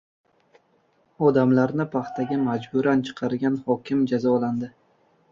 [1.25, 4.71] Odamlarni paxtaga majburan chiqargan hokim jazolandi